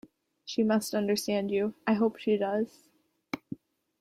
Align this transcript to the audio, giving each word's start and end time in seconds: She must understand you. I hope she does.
She 0.45 0.63
must 0.63 0.95
understand 0.95 1.51
you. 1.51 1.75
I 1.85 1.93
hope 1.93 2.17
she 2.17 2.35
does. 2.35 2.89